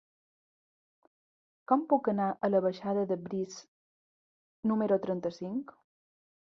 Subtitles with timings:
[1.73, 3.63] Com puc anar a la baixada de Briz
[4.75, 5.81] número trenta-cinc?